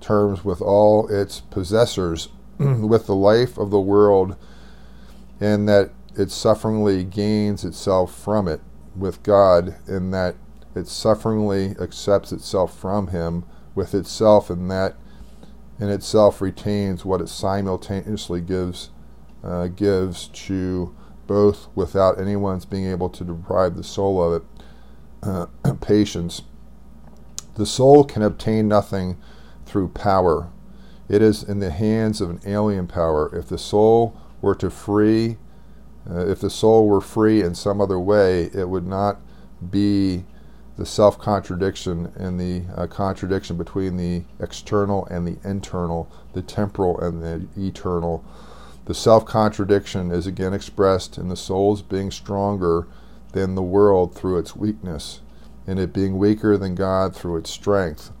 [0.00, 4.36] terms with all its possessors, with the life of the world,
[5.40, 8.60] and that it sufferingly gains itself from it,
[8.98, 10.36] with God, in that
[10.74, 14.96] it sufferingly accepts itself from Him, with itself, and that
[15.78, 18.90] in itself retains what it simultaneously gives
[19.44, 20.94] uh, gives to
[21.28, 24.48] both without anyone's being able to deprive the soul of it.
[25.22, 25.46] Uh,
[25.80, 26.42] patience.
[27.54, 29.18] The soul can obtain nothing
[29.66, 30.50] through power.
[31.08, 33.34] It is in the hands of an alien power.
[33.36, 35.38] If the soul were to free,
[36.10, 39.20] uh, if the soul were free in some other way, it would not
[39.70, 40.24] be
[40.76, 46.98] the self contradiction and the uh, contradiction between the external and the internal, the temporal
[47.00, 48.24] and the eternal.
[48.84, 52.86] The self contradiction is again expressed in the soul's being stronger
[53.32, 55.20] than the world through its weakness,
[55.66, 58.12] in it being weaker than God through its strength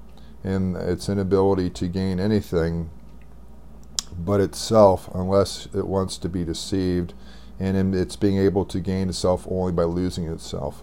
[0.44, 2.90] in its inability to gain anything
[4.18, 7.14] but itself unless it wants to be deceived,
[7.60, 10.82] and it's being able to gain itself only by losing itself.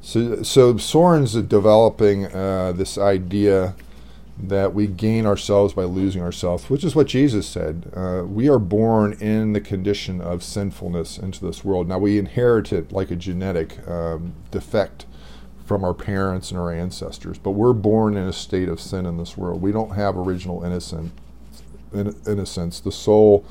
[0.00, 3.74] So, so Soren's developing uh, this idea
[4.38, 7.90] that we gain ourselves by losing ourselves, which is what Jesus said.
[7.96, 11.88] Uh, we are born in the condition of sinfulness into this world.
[11.88, 15.06] Now, we inherit it like a genetic um, defect
[15.64, 19.16] from our parents and our ancestors, but we're born in a state of sin in
[19.16, 19.60] this world.
[19.60, 21.12] We don't have original innocent,
[21.92, 22.78] innocence.
[22.78, 23.44] The soul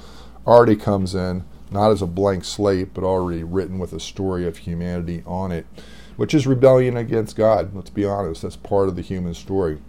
[0.48, 1.44] already comes in,
[1.76, 5.68] not as a blank slate, but already written with a story of humanity on it,
[6.16, 7.76] which is rebellion against God.
[7.76, 9.80] Let's be honest, that's part of the human story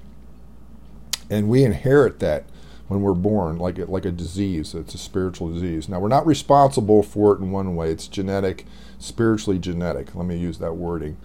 [1.31, 2.45] and we inherit that
[2.89, 4.75] when we're born, like a, like a disease.
[4.75, 5.89] It's a spiritual disease.
[5.89, 7.91] Now we're not responsible for it in one way.
[7.91, 8.65] It's genetic,
[8.99, 10.15] spiritually genetic.
[10.15, 11.17] Let me use that wording.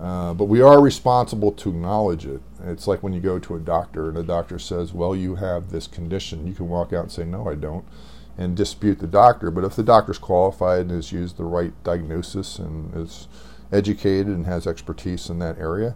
[0.00, 2.40] Uh, but we are responsible to acknowledge it.
[2.64, 5.70] It's like when you go to a doctor and the doctor says, "Well, you have
[5.70, 7.84] this condition." You can walk out and say, "No, I don't,"
[8.36, 9.50] and dispute the doctor.
[9.50, 13.28] But if the doctor's qualified and has used the right diagnosis and is
[13.72, 15.94] educated and has expertise in that area,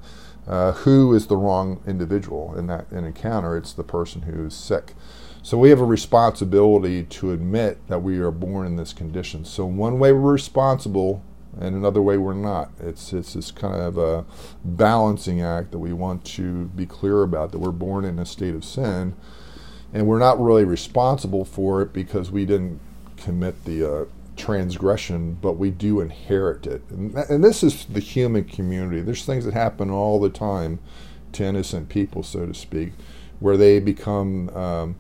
[0.48, 3.56] uh, who is the wrong individual in that in encounter.
[3.56, 4.94] It's the person who's sick.
[5.42, 9.44] So we have a responsibility to admit that we are born in this condition.
[9.44, 11.22] So one way we're responsible,
[11.60, 12.70] and another way we're not.
[12.80, 14.24] It's it's this kind of a
[14.64, 17.52] balancing act that we want to be clear about.
[17.52, 19.14] That we're born in a state of sin,
[19.92, 22.80] and we're not really responsible for it because we didn't
[23.16, 24.04] commit the uh,
[24.36, 26.82] transgression, but we do inherit it.
[26.90, 29.00] And, and, this is the human community.
[29.00, 30.78] There's things that happen all the time
[31.32, 32.92] to innocent people, so to speak,
[33.40, 34.96] where they become um,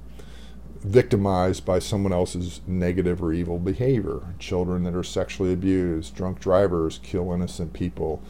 [0.80, 4.20] victimized by someone else's negative or evil behavior.
[4.38, 8.22] Children that are sexually abused, drunk drivers kill innocent people.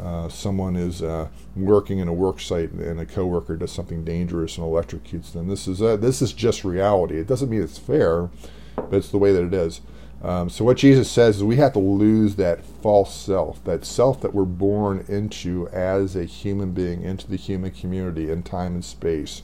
[0.00, 4.58] Uh, someone is uh, working in a work site and a coworker does something dangerous
[4.58, 5.48] and electrocutes them.
[5.48, 7.18] This is uh, this is just reality.
[7.18, 8.30] It doesn't mean it's fair,
[8.74, 9.80] but it's the way that it is.
[10.22, 14.20] Um, so what Jesus says is we have to lose that false self, that self
[14.20, 18.84] that we're born into as a human being, into the human community in time and
[18.84, 19.42] space.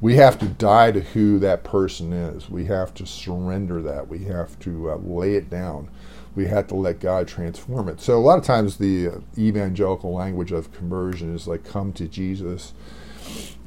[0.00, 2.50] We have to die to who that person is.
[2.50, 4.08] We have to surrender that.
[4.08, 5.90] We have to uh, lay it down.
[6.34, 8.00] We have to let God transform it.
[8.00, 12.72] So a lot of times the evangelical language of conversion is like come to Jesus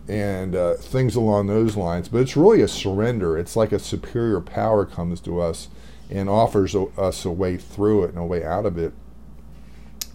[0.07, 2.09] and uh, things along those lines.
[2.09, 3.37] But it's really a surrender.
[3.37, 5.69] It's like a superior power comes to us
[6.09, 8.93] and offers a, us a way through it and a way out of it.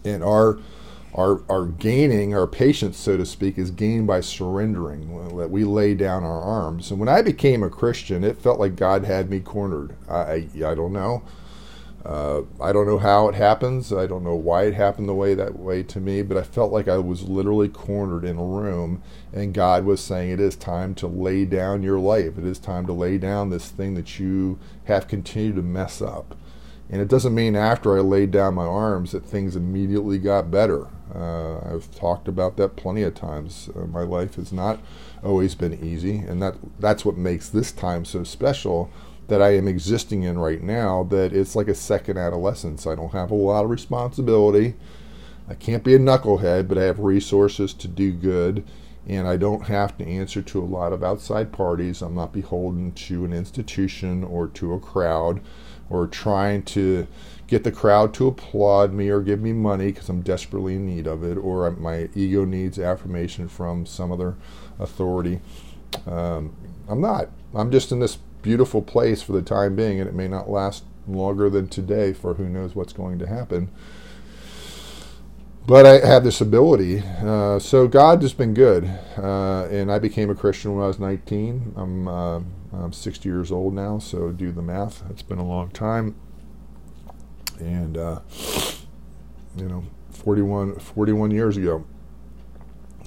[0.05, 0.59] And our
[1.15, 5.37] our our gaining, our patience, so to speak, is gained by surrendering.
[5.37, 6.91] That we lay down our arms.
[6.91, 9.97] And when I became a Christian, it felt like God had me cornered.
[10.09, 11.23] I I, I don't know.
[12.05, 13.93] Uh, I don't know how it happens.
[13.93, 16.73] I don't know why it happened the way that way to me, but I felt
[16.73, 20.95] like I was literally cornered in a room, and God was saying, "It is time
[20.97, 22.39] to lay down your life.
[22.39, 26.35] It is time to lay down this thing that you have continued to mess up."
[26.91, 30.87] And it doesn't mean after I laid down my arms that things immediately got better.
[31.15, 33.69] Uh, I've talked about that plenty of times.
[33.77, 34.79] Uh, my life has not
[35.23, 38.91] always been easy, and that that's what makes this time so special
[39.29, 42.87] that I am existing in right now that it's like a second adolescence.
[42.87, 44.75] I don't have a lot of responsibility.
[45.49, 48.67] I can't be a knucklehead, but I have resources to do good,
[49.07, 52.03] and I don't have to answer to a lot of outside parties.
[52.03, 55.41] I'm not beholden to an institution or to a crowd
[55.91, 57.07] or trying to
[57.47, 61.07] get the crowd to applaud me or give me money because I'm desperately in need
[61.07, 64.37] of it, or my ego needs affirmation from some other
[64.79, 65.41] authority.
[66.07, 66.55] Um,
[66.89, 67.31] I'm not.
[67.55, 70.83] I'm just in this beautiful place for the time being, and it may not last
[71.07, 73.71] longer than today for who knows what's going to happen.
[75.67, 77.03] But I have this ability.
[77.23, 78.87] Uh, so God has been good.
[79.19, 81.75] Uh, and I became a Christian when I was 19.
[81.77, 82.41] I'm, uh,
[82.73, 85.03] I'm 60 years old now, so do the math.
[85.11, 86.17] It's been a long time.
[87.59, 88.21] And, uh,
[89.59, 91.85] you know, 41, 41 years ago.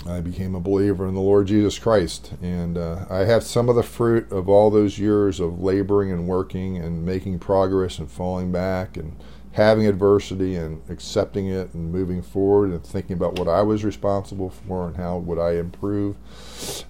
[0.08, 2.34] I became a believer in the Lord Jesus Christ.
[2.42, 6.28] And uh, I have some of the fruit of all those years of laboring and
[6.28, 9.16] working and making progress and falling back and
[9.54, 14.50] having adversity and accepting it and moving forward and thinking about what I was responsible
[14.50, 16.16] for and how would I improve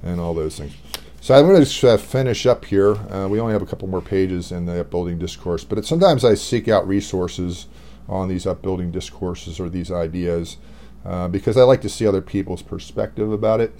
[0.03, 0.73] and all those things.
[1.21, 2.95] So I'm going to uh, finish up here.
[2.95, 6.23] Uh, we only have a couple more pages in the upbuilding discourse, but it, sometimes
[6.23, 7.67] I seek out resources
[8.07, 10.57] on these upbuilding discourses or these ideas
[11.05, 13.73] uh, because I like to see other people's perspective about it.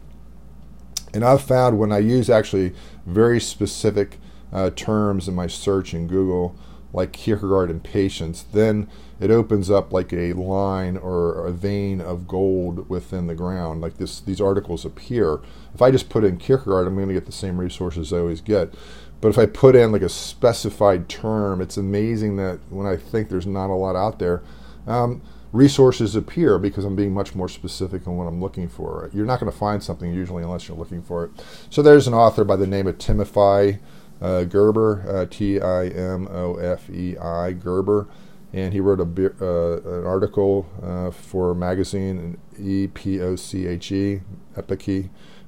[1.13, 2.73] And I've found when I use actually
[3.05, 4.17] very specific
[4.53, 6.55] uh, terms in my search in Google,
[6.93, 12.27] like Kierkegaard and patience, then it opens up like a line or a vein of
[12.27, 13.81] gold within the ground.
[13.81, 15.39] Like this, these articles appear.
[15.73, 18.41] If I just put in Kierkegaard, I'm going to get the same resources I always
[18.41, 18.73] get.
[19.21, 23.29] But if I put in like a specified term, it's amazing that when I think
[23.29, 24.41] there's not a lot out there,
[24.87, 29.09] um, resources appear because I'm being much more specific on what I'm looking for.
[29.13, 31.31] You're not going to find something usually unless you're looking for it.
[31.69, 33.79] So there's an author by the name of Timofei
[34.21, 38.07] uh, Gerber, uh, T I M O F E I Gerber,
[38.53, 44.21] and he wrote a uh, an article uh, for a magazine, Epoche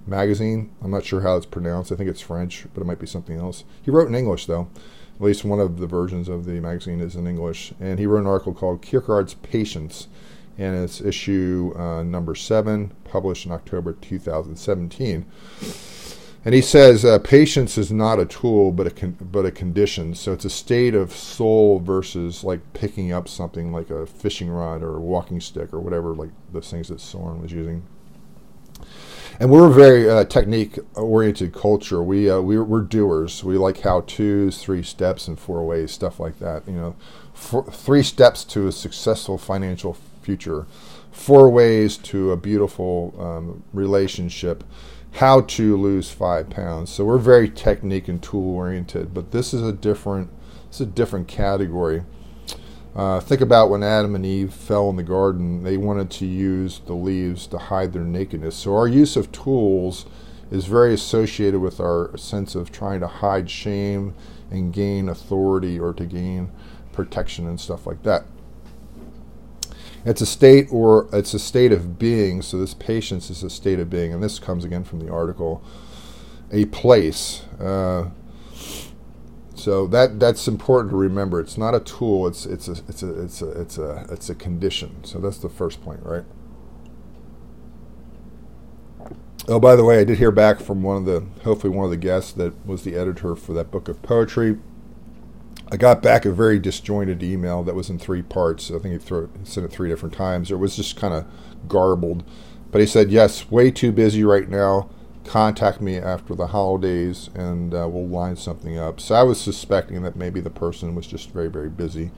[0.08, 0.72] magazine.
[0.82, 1.92] I'm not sure how it's pronounced.
[1.92, 3.64] I think it's French, but it might be something else.
[3.82, 4.70] He wrote in English though.
[5.16, 8.22] At least one of the versions of the magazine is in English, and he wrote
[8.22, 10.08] an article called Kierkegaard's Patience,
[10.58, 15.26] and it's issue uh, number seven, published in October 2017.
[16.46, 20.14] And he says uh, patience is not a tool, but a con- but a condition.
[20.14, 24.84] So it's a state of soul versus like picking up something like a fishing rod
[24.84, 27.84] or a walking stick or whatever, like the things that Soren was using.
[29.40, 32.04] And we're a very uh, technique oriented culture.
[32.04, 33.44] We uh, we're, we're, doers.
[33.44, 36.68] We like how tos, three steps, and four ways, stuff like that.
[36.68, 36.96] You know,
[37.34, 40.68] four, three steps to a successful financial future,
[41.12, 44.64] four ways to a beautiful um, relationship
[45.14, 46.92] how to lose five pounds.
[46.92, 50.30] So we're very technique and tool oriented, but this is a different,
[50.68, 52.04] it's a different category.
[52.96, 56.80] Uh, think about when Adam and Eve fell in the garden, they wanted to use
[56.86, 58.56] the leaves to hide their nakedness.
[58.56, 60.06] So our use of tools
[60.52, 64.14] is very associated with our sense of trying to hide shame
[64.52, 66.52] and gain authority or to gain
[66.92, 68.26] protection and stuff like that.
[70.06, 72.44] It's a state or it's a state of being.
[72.44, 75.64] So this patience is a state of being, and this comes again from the article.
[76.52, 77.44] A place.
[77.60, 78.10] Uh,
[79.64, 81.40] so that that's important to remember.
[81.40, 82.28] It's not a tool.
[82.28, 85.02] It's it's a it's a it's a it's a it's a condition.
[85.06, 86.26] So that's the first point, right?
[89.48, 91.92] Oh, by the way, I did hear back from one of the hopefully one of
[91.92, 94.58] the guests that was the editor for that book of poetry.
[95.72, 98.70] I got back a very disjointed email that was in three parts.
[98.70, 100.52] I think he threw, sent it three different times.
[100.52, 101.26] It was just kind of
[101.70, 102.26] garbled.
[102.70, 104.90] But he said, Yes, way too busy right now.
[105.26, 109.00] Contact me after the holidays and uh, we'll line something up.
[109.00, 112.12] So I was suspecting that maybe the person was just very, very busy.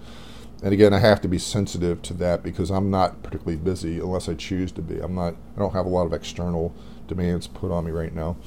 [0.64, 4.28] And again, I have to be sensitive to that because I'm not particularly busy unless
[4.28, 5.00] I choose to be.
[5.00, 6.74] I'm not, I don't have a lot of external
[7.08, 8.38] demands put on me right now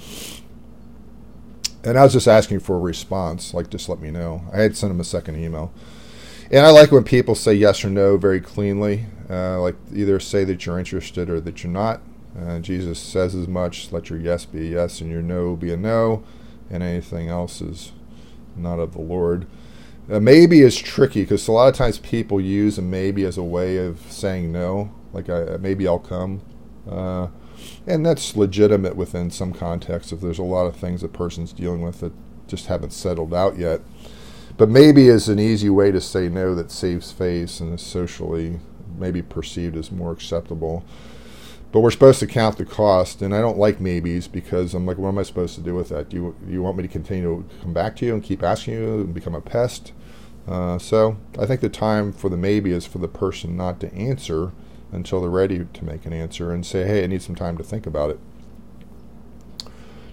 [1.84, 4.42] and I was just asking for a response, like just let me know.
[4.52, 5.72] I had sent him a second email,
[6.50, 10.44] and I like when people say yes or no very cleanly, uh, like either say
[10.44, 12.00] that you're interested or that you're not.
[12.40, 13.90] Uh, Jesus says as much.
[13.92, 16.22] Let your yes be a yes and your no be a no,
[16.70, 17.92] and anything else is
[18.56, 19.46] not of the Lord.
[20.10, 23.42] Uh, maybe is tricky because a lot of times people use a maybe as a
[23.42, 26.40] way of saying no, like I, maybe I'll come.
[26.88, 27.28] Uh,
[27.86, 31.82] and that's legitimate within some context if there's a lot of things a person's dealing
[31.82, 32.12] with that
[32.46, 33.80] just haven't settled out yet.
[34.56, 38.60] But maybe is an easy way to say no that saves face and is socially
[38.98, 40.84] maybe perceived as more acceptable.
[41.70, 44.96] But we're supposed to count the cost, and I don't like maybes because I'm like,
[44.96, 46.08] what am I supposed to do with that?
[46.08, 48.74] Do you, you want me to continue to come back to you and keep asking
[48.74, 49.92] you and become a pest?
[50.46, 53.92] Uh, so I think the time for the maybe is for the person not to
[53.92, 54.52] answer
[54.92, 57.64] until they're ready to make an answer and say, hey, I need some time to
[57.64, 58.18] think about it.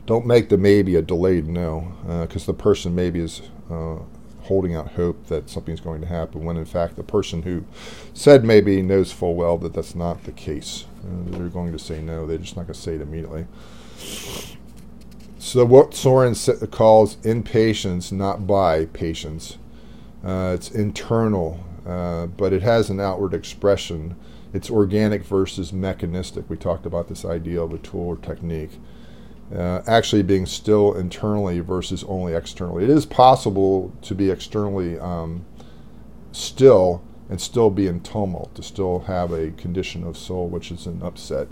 [0.06, 3.42] Don't make the maybe a delayed no, because uh, the person maybe is
[3.72, 4.00] uh,
[4.46, 7.66] holding out hope that something's going to happen, when in fact the person who
[8.14, 10.86] said maybe knows full well that that's not the case.
[11.04, 13.46] Uh, they're going to say no, they're just not going to say it immediately.
[15.38, 16.36] So, what Soren
[16.72, 19.58] calls impatience, not by patience,
[20.24, 24.16] uh, it's internal, uh, but it has an outward expression
[24.56, 26.50] it's organic versus mechanistic.
[26.50, 28.80] We talked about this idea of a tool or technique.
[29.54, 32.84] Uh, actually being still internally versus only externally.
[32.84, 35.46] It is possible to be externally um,
[36.32, 40.88] still and still be in tumult, to still have a condition of soul which is
[40.88, 41.48] an upset.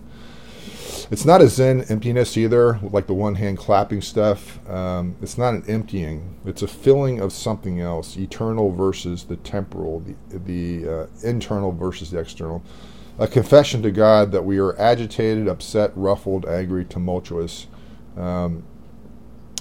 [1.11, 4.67] It's not a Zen emptiness either, like the one hand clapping stuff.
[4.67, 6.35] Um, it's not an emptying.
[6.45, 12.09] It's a filling of something else, eternal versus the temporal, the, the uh, internal versus
[12.09, 12.63] the external
[13.19, 17.67] a confession to God that we are agitated, upset, ruffled, angry, tumultuous.
[18.17, 18.63] Um,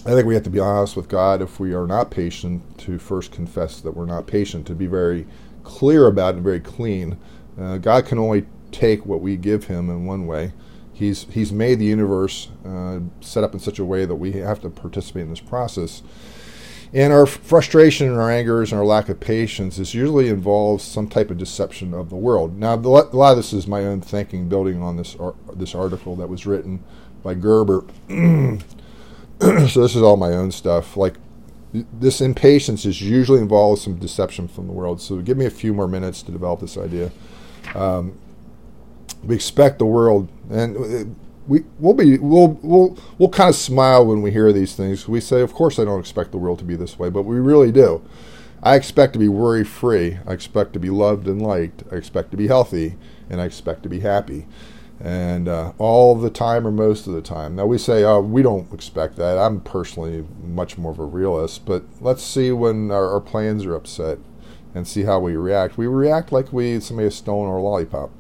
[0.05, 2.99] I think we have to be honest with God if we are not patient to
[2.99, 5.27] first confess that we're not patient, to be very
[5.63, 7.19] clear about it and very clean.
[7.59, 10.53] Uh, God can only take what we give Him in one way.
[10.93, 14.61] He's, he's made the universe uh, set up in such a way that we have
[14.63, 16.03] to participate in this process.
[16.95, 21.09] And our frustration and our angers and our lack of patience is usually involves some
[21.09, 22.59] type of deception of the world.
[22.59, 25.17] Now, a lot of this is my own thinking, building on this
[25.55, 26.85] this article that was written
[27.23, 27.85] by Gerber.
[28.09, 30.97] so this is all my own stuff.
[30.97, 31.15] Like
[31.73, 35.01] this impatience is usually involved some deception from the world.
[35.01, 37.11] So give me a few more minutes to develop this idea.
[37.75, 38.19] Um,
[39.23, 41.11] we expect the world, and uh,
[41.47, 45.09] we we'll be we'll we'll we'll kind of smile when we hear these things.
[45.09, 47.37] We say, of course, I don't expect the world to be this way, but we
[47.37, 48.03] really do.
[48.65, 50.19] I expect to be worry free.
[50.27, 51.85] I expect to be loved and liked.
[51.91, 52.97] I expect to be healthy,
[53.31, 54.47] and I expect to be happy
[55.03, 57.57] and uh, all the time or most of the time.
[57.57, 59.37] Now we say, oh, we don't expect that.
[59.37, 63.75] I'm personally much more of a realist, but let's see when our, our plans are
[63.75, 64.19] upset
[64.75, 65.77] and see how we react.
[65.77, 68.11] We react like we somebody has stolen our lollipop.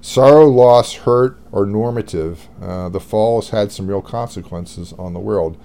[0.00, 2.48] Sorrow, loss, hurt are normative.
[2.62, 5.58] Uh, the fall has had some real consequences on the world.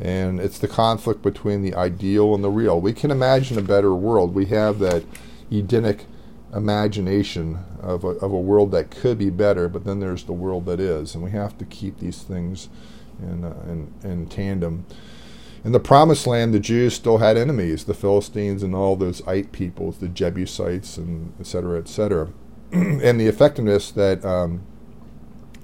[0.00, 2.80] And it's the conflict between the ideal and the real.
[2.80, 4.34] We can imagine a better world.
[4.34, 5.04] We have that
[5.50, 6.06] Edenic
[6.52, 10.66] imagination of a, of a world that could be better, but then there's the world
[10.66, 12.68] that is, and we have to keep these things
[13.20, 14.84] in, uh, in, in tandem.
[15.64, 19.50] In the Promised Land, the Jews still had enemies, the Philistines and all those Ite
[19.52, 22.30] peoples, the Jebusites, and et cetera, et cetera.
[22.72, 24.62] and the effectiveness that um,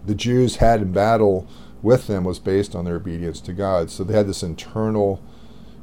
[0.04, 1.46] the Jews had in battle
[1.82, 3.90] with them was based on their obedience to God.
[3.90, 5.22] So they had this internal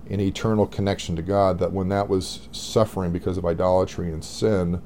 [0.09, 4.81] and eternal connection to God, that when that was suffering because of idolatry and sin,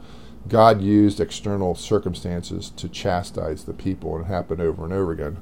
[0.47, 5.37] God used external circumstances to chastise the people, and it happened over and over again.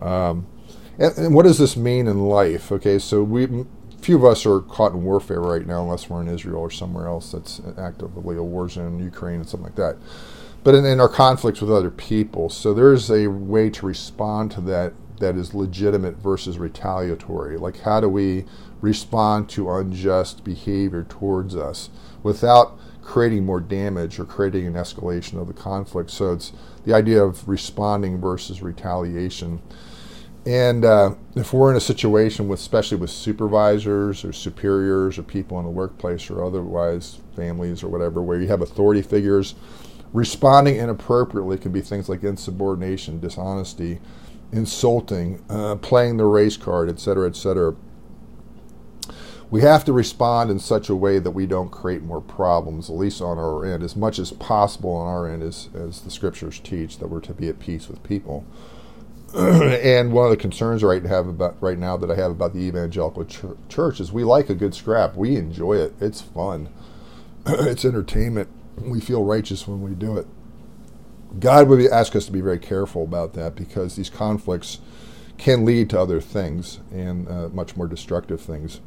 [0.00, 0.46] Um,
[0.98, 2.72] and, and, what does this mean in life?
[2.72, 3.64] Okay, so we,
[4.00, 7.06] few of us are caught in warfare right now, unless we're in Israel or somewhere
[7.06, 9.96] else that's actively a war zone, Ukraine and something like that.
[10.64, 14.60] But in, in our conflicts with other people, so there's a way to respond to
[14.62, 17.56] that that is legitimate versus retaliatory.
[17.56, 18.44] Like, how do we
[18.80, 21.90] respond to unjust behavior towards us
[22.22, 26.10] without creating more damage or creating an escalation of the conflict?
[26.10, 26.52] So, it's
[26.84, 29.62] the idea of responding versus retaliation.
[30.46, 35.58] And uh, if we're in a situation with, especially with supervisors or superiors or people
[35.58, 39.56] in the workplace or otherwise families or whatever, where you have authority figures,
[40.12, 43.98] responding inappropriately can be things like insubordination, dishonesty,
[44.52, 47.74] insulting, uh, playing the race card, etc., etc.
[49.48, 52.96] We have to respond in such a way that we don't create more problems, at
[52.96, 56.58] least on our end, as much as possible on our end, as, as the scriptures
[56.58, 58.44] teach that we're to be at peace with people.
[59.36, 62.60] and one of the concerns right have about right now that I have about the
[62.60, 65.14] evangelical ch- church is we like a good scrap.
[65.14, 65.94] We enjoy it.
[66.00, 66.68] It's fun.
[67.46, 68.48] it's entertainment.
[68.80, 70.26] We feel righteous when we do it.
[71.38, 74.78] God would ask us to be very careful about that because these conflicts
[75.38, 78.80] can lead to other things and uh, much more destructive things.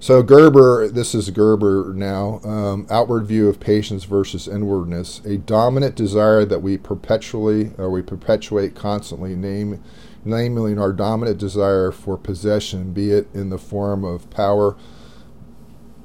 [0.00, 2.40] So Gerber, this is Gerber now.
[2.44, 8.02] Um, outward view of patience versus inwardness, a dominant desire that we perpetually or we
[8.02, 9.82] perpetuate constantly, name,
[10.24, 14.76] namely our dominant desire for possession, be it in the form of power,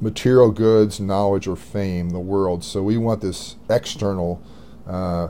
[0.01, 2.63] material goods, knowledge, or fame, the world.
[2.63, 4.41] So we want this external,
[4.87, 5.27] uh,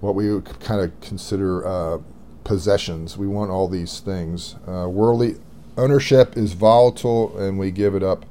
[0.00, 1.98] what we would kind of consider uh,
[2.44, 3.18] possessions.
[3.18, 4.54] We want all these things.
[4.66, 5.36] Uh, worldly
[5.76, 8.24] ownership is volatile, and we give it up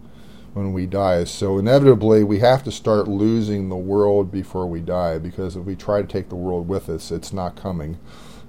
[0.54, 1.24] when we die.
[1.26, 5.76] So inevitably, we have to start losing the world before we die, because if we
[5.76, 7.98] try to take the world with us, it's not coming.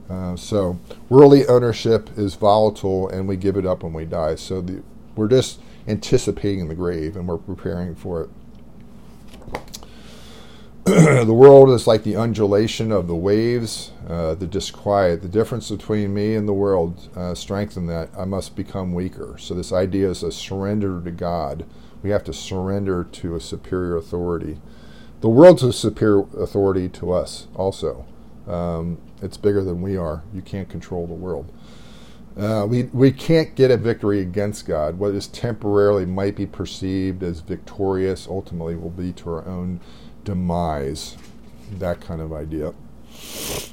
[0.08, 0.78] Uh, so
[1.08, 4.36] worldly ownership is volatile, and we give it up when we die.
[4.36, 4.82] So the,
[5.16, 8.30] we're just anticipating the grave and we're preparing for it.
[11.26, 15.22] the world is like the undulation of the waves, uh, the disquiet.
[15.22, 18.10] The difference between me and the world uh, strengthen that.
[18.16, 19.36] I must become weaker.
[19.38, 21.66] So, this idea is a surrender to God.
[22.02, 24.60] We have to surrender to a superior authority.
[25.20, 28.06] The world's a superior authority to us, also.
[28.46, 30.22] Um, it's bigger than we are.
[30.32, 31.50] You can't control the world.
[32.36, 34.98] Uh, we, we can't get a victory against God.
[34.98, 39.80] What is temporarily might be perceived as victorious ultimately will be to our own
[40.22, 41.16] demise.
[41.72, 42.74] That kind of idea.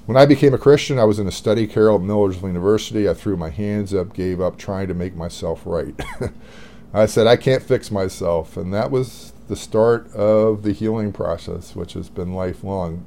[0.06, 3.08] When I became a Christian, I was in a study carrel at University.
[3.08, 5.96] I threw my hands up, gave up trying to make myself right.
[6.94, 8.58] I said, I can't fix myself.
[8.58, 13.06] And that was the start of the healing process, which has been lifelong.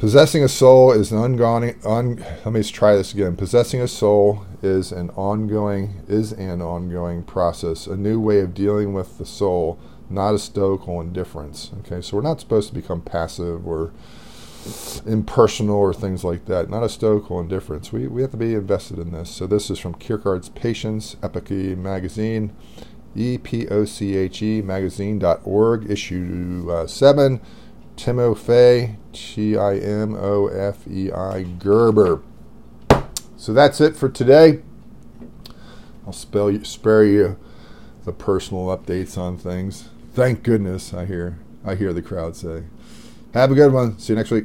[0.00, 1.78] Possessing a soul is an ongoing.
[1.84, 3.36] On, let me try this again.
[3.36, 8.94] Possessing a soul is an ongoing is an ongoing process, a new way of dealing
[8.94, 9.78] with the soul,
[10.10, 11.70] not a stoical indifference.
[11.80, 13.92] Okay, so we're not supposed to become passive or
[15.06, 16.68] impersonal or things like that.
[16.68, 17.92] Not a stoical indifference.
[17.92, 19.30] We we have to be invested in this.
[19.30, 22.52] So this is from Kierkegaard's Patience, Epoche magazine,
[23.14, 27.40] e p o c h e magazine.org, issue uh, seven.
[28.00, 32.22] Timofei, T I M O F E I Gerber.
[33.36, 34.62] So that's it for today.
[36.06, 37.38] I'll spell you, spare you
[38.04, 39.90] the personal updates on things.
[40.20, 41.38] Thank goodness, I hear.
[41.64, 42.64] I hear the crowd say.
[43.32, 43.98] Have a good one.
[43.98, 44.44] See you next week.